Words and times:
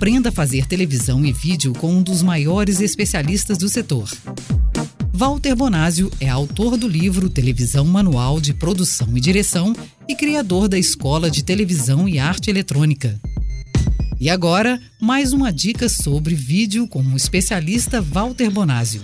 Aprenda 0.00 0.30
a 0.30 0.32
fazer 0.32 0.64
televisão 0.64 1.26
e 1.26 1.30
vídeo 1.30 1.74
com 1.74 1.92
um 1.92 2.02
dos 2.02 2.22
maiores 2.22 2.80
especialistas 2.80 3.58
do 3.58 3.68
setor. 3.68 4.08
Walter 5.12 5.54
Bonásio 5.54 6.10
é 6.18 6.26
autor 6.26 6.78
do 6.78 6.88
livro 6.88 7.28
Televisão 7.28 7.84
Manual 7.84 8.40
de 8.40 8.54
Produção 8.54 9.14
e 9.14 9.20
Direção 9.20 9.76
e 10.08 10.16
criador 10.16 10.68
da 10.68 10.78
Escola 10.78 11.30
de 11.30 11.44
Televisão 11.44 12.08
e 12.08 12.18
Arte 12.18 12.48
Eletrônica. 12.48 13.20
E 14.18 14.30
agora, 14.30 14.80
mais 14.98 15.34
uma 15.34 15.52
dica 15.52 15.86
sobre 15.86 16.34
vídeo 16.34 16.88
com 16.88 17.02
o 17.02 17.14
especialista 17.14 18.00
Walter 18.00 18.50
Bonásio. 18.50 19.02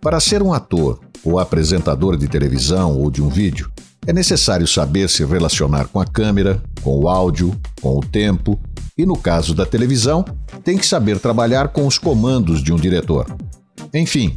Para 0.00 0.18
ser 0.20 0.42
um 0.42 0.54
ator 0.54 1.00
ou 1.22 1.38
apresentador 1.38 2.16
de 2.16 2.28
televisão 2.28 2.96
ou 2.98 3.10
de 3.10 3.20
um 3.20 3.28
vídeo, 3.28 3.70
é 4.06 4.12
necessário 4.12 4.66
saber 4.66 5.08
se 5.08 5.24
relacionar 5.24 5.88
com 5.88 6.00
a 6.00 6.04
câmera, 6.04 6.62
com 6.82 6.98
o 6.98 7.08
áudio, 7.08 7.58
com 7.80 7.98
o 7.98 8.00
tempo 8.00 8.60
e, 8.96 9.04
no 9.04 9.16
caso 9.16 9.54
da 9.54 9.66
televisão, 9.66 10.24
tem 10.62 10.78
que 10.78 10.86
saber 10.86 11.18
trabalhar 11.18 11.68
com 11.68 11.86
os 11.86 11.98
comandos 11.98 12.62
de 12.62 12.72
um 12.72 12.76
diretor. 12.76 13.26
Enfim, 13.92 14.36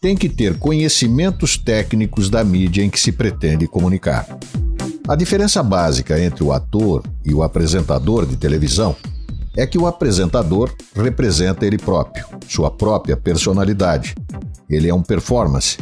tem 0.00 0.16
que 0.16 0.28
ter 0.28 0.58
conhecimentos 0.58 1.56
técnicos 1.56 2.28
da 2.28 2.44
mídia 2.44 2.82
em 2.82 2.90
que 2.90 3.00
se 3.00 3.12
pretende 3.12 3.66
comunicar. 3.66 4.26
A 5.08 5.14
diferença 5.14 5.62
básica 5.62 6.20
entre 6.20 6.42
o 6.42 6.52
ator 6.52 7.02
e 7.24 7.32
o 7.32 7.42
apresentador 7.42 8.26
de 8.26 8.36
televisão 8.36 8.94
é 9.56 9.66
que 9.66 9.78
o 9.78 9.86
apresentador 9.86 10.74
representa 10.94 11.64
ele 11.64 11.78
próprio, 11.78 12.26
sua 12.46 12.70
própria 12.70 13.16
personalidade. 13.16 14.14
Ele 14.68 14.88
é 14.88 14.94
um 14.94 15.02
performance. 15.02 15.78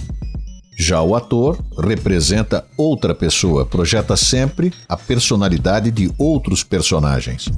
Já 0.76 1.00
o 1.02 1.14
ator 1.14 1.58
representa 1.78 2.64
outra 2.76 3.14
pessoa, 3.14 3.64
projeta 3.64 4.16
sempre 4.16 4.72
a 4.88 4.96
personalidade 4.96 5.90
de 5.90 6.12
outros 6.18 6.64
personagens. 6.64 7.48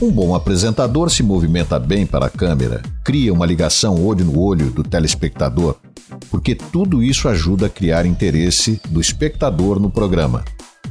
Um 0.00 0.10
bom 0.10 0.34
apresentador 0.34 1.10
se 1.10 1.22
movimenta 1.22 1.78
bem 1.78 2.04
para 2.04 2.26
a 2.26 2.30
câmera, 2.30 2.82
cria 3.02 3.32
uma 3.32 3.46
ligação 3.46 4.04
olho 4.04 4.26
no 4.26 4.38
olho 4.38 4.70
do 4.70 4.82
telespectador, 4.82 5.76
porque 6.30 6.54
tudo 6.54 7.02
isso 7.02 7.28
ajuda 7.28 7.66
a 7.66 7.70
criar 7.70 8.04
interesse 8.04 8.78
do 8.90 9.00
espectador 9.00 9.80
no 9.80 9.90
programa. 9.90 10.44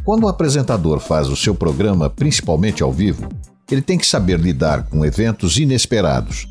Quando 0.04 0.24
o 0.24 0.28
apresentador 0.28 1.00
faz 1.00 1.28
o 1.30 1.36
seu 1.36 1.54
programa, 1.54 2.10
principalmente 2.10 2.82
ao 2.82 2.92
vivo, 2.92 3.30
ele 3.70 3.82
tem 3.82 3.98
que 3.98 4.06
saber 4.06 4.40
lidar 4.40 4.88
com 4.90 5.06
eventos 5.06 5.58
inesperados. 5.58 6.48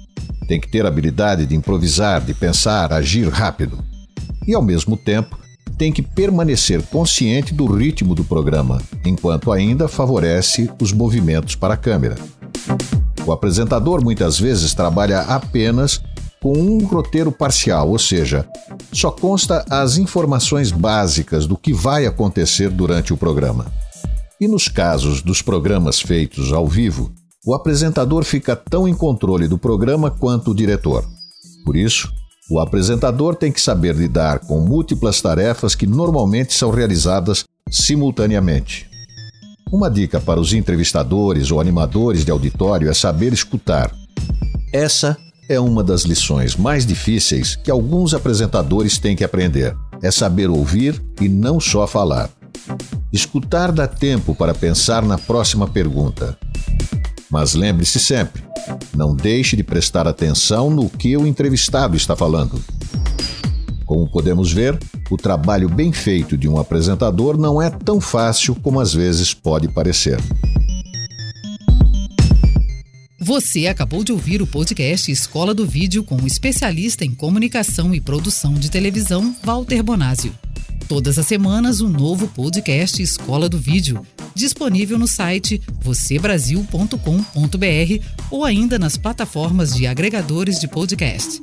Tem 0.46 0.60
que 0.60 0.68
ter 0.68 0.86
habilidade 0.86 1.46
de 1.46 1.56
improvisar, 1.56 2.20
de 2.20 2.34
pensar, 2.34 2.92
agir 2.92 3.28
rápido. 3.28 3.82
E, 4.46 4.54
ao 4.54 4.62
mesmo 4.62 4.96
tempo, 4.96 5.38
tem 5.76 5.92
que 5.92 6.02
permanecer 6.02 6.82
consciente 6.82 7.52
do 7.52 7.66
ritmo 7.66 8.14
do 8.14 8.24
programa, 8.24 8.80
enquanto 9.04 9.50
ainda 9.50 9.88
favorece 9.88 10.70
os 10.80 10.92
movimentos 10.92 11.56
para 11.56 11.74
a 11.74 11.76
câmera. 11.76 12.16
O 13.26 13.32
apresentador 13.32 14.02
muitas 14.02 14.38
vezes 14.38 14.74
trabalha 14.74 15.20
apenas 15.22 16.00
com 16.40 16.52
um 16.52 16.84
roteiro 16.84 17.32
parcial, 17.32 17.88
ou 17.88 17.98
seja, 17.98 18.46
só 18.92 19.10
consta 19.10 19.64
as 19.70 19.96
informações 19.96 20.70
básicas 20.70 21.46
do 21.46 21.56
que 21.56 21.72
vai 21.72 22.06
acontecer 22.06 22.68
durante 22.68 23.14
o 23.14 23.16
programa. 23.16 23.66
E 24.38 24.46
nos 24.46 24.68
casos 24.68 25.22
dos 25.22 25.40
programas 25.40 26.00
feitos 26.00 26.52
ao 26.52 26.68
vivo, 26.68 27.12
o 27.46 27.54
apresentador 27.54 28.24
fica 28.24 28.54
tão 28.54 28.86
em 28.86 28.94
controle 28.94 29.48
do 29.48 29.56
programa 29.56 30.10
quanto 30.10 30.50
o 30.50 30.54
diretor. 30.54 31.04
Por 31.64 31.76
isso, 31.76 32.12
o 32.50 32.60
apresentador 32.60 33.34
tem 33.34 33.50
que 33.50 33.60
saber 33.60 33.94
lidar 33.94 34.40
com 34.40 34.60
múltiplas 34.60 35.20
tarefas 35.20 35.74
que 35.74 35.86
normalmente 35.86 36.52
são 36.52 36.70
realizadas 36.70 37.44
simultaneamente. 37.70 38.88
Uma 39.72 39.90
dica 39.90 40.20
para 40.20 40.38
os 40.38 40.52
entrevistadores 40.52 41.50
ou 41.50 41.58
animadores 41.58 42.24
de 42.24 42.30
auditório 42.30 42.90
é 42.90 42.94
saber 42.94 43.32
escutar. 43.32 43.90
Essa 44.72 45.16
é 45.48 45.58
uma 45.58 45.82
das 45.82 46.02
lições 46.02 46.54
mais 46.54 46.86
difíceis 46.86 47.56
que 47.56 47.70
alguns 47.70 48.12
apresentadores 48.12 48.98
têm 48.98 49.16
que 49.16 49.24
aprender. 49.24 49.74
É 50.02 50.10
saber 50.10 50.50
ouvir 50.50 51.02
e 51.20 51.28
não 51.28 51.58
só 51.58 51.86
falar. 51.86 52.28
Escutar 53.10 53.72
dá 53.72 53.88
tempo 53.88 54.34
para 54.34 54.54
pensar 54.54 55.02
na 55.02 55.16
próxima 55.16 55.66
pergunta. 55.66 56.36
Mas 57.30 57.54
lembre-se 57.54 57.98
sempre: 57.98 58.43
não 58.96 59.14
deixe 59.14 59.56
de 59.56 59.62
prestar 59.62 60.06
atenção 60.06 60.70
no 60.70 60.88
que 60.88 61.16
o 61.16 61.26
entrevistado 61.26 61.96
está 61.96 62.14
falando. 62.14 62.62
Como 63.84 64.08
podemos 64.08 64.52
ver, 64.52 64.78
o 65.10 65.16
trabalho 65.16 65.68
bem 65.68 65.92
feito 65.92 66.36
de 66.36 66.48
um 66.48 66.58
apresentador 66.58 67.36
não 67.36 67.60
é 67.60 67.68
tão 67.68 68.00
fácil 68.00 68.54
como 68.54 68.80
às 68.80 68.94
vezes 68.94 69.34
pode 69.34 69.68
parecer. 69.68 70.18
Você 73.20 73.66
acabou 73.66 74.04
de 74.04 74.12
ouvir 74.12 74.42
o 74.42 74.46
podcast 74.46 75.10
Escola 75.10 75.54
do 75.54 75.66
Vídeo 75.66 76.04
com 76.04 76.16
o 76.16 76.26
especialista 76.26 77.04
em 77.04 77.14
comunicação 77.14 77.94
e 77.94 78.00
produção 78.00 78.52
de 78.52 78.70
televisão, 78.70 79.34
Walter 79.42 79.82
Bonásio. 79.82 80.34
Todas 80.86 81.18
as 81.18 81.26
semanas, 81.26 81.80
um 81.80 81.88
novo 81.88 82.28
podcast 82.28 83.02
Escola 83.02 83.48
do 83.48 83.58
Vídeo, 83.58 84.06
disponível 84.34 84.98
no 84.98 85.06
site 85.06 85.60
vocêbrasil.com.br 85.80 88.04
ou 88.30 88.44
ainda 88.44 88.78
nas 88.78 88.96
plataformas 88.96 89.74
de 89.74 89.86
agregadores 89.86 90.58
de 90.58 90.68
podcast. 90.68 91.40